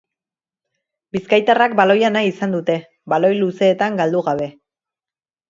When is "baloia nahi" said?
1.81-2.31